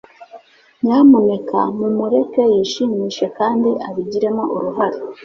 [0.83, 4.99] nyamuneka mumureke yishimishe kandi abigiremo uruhare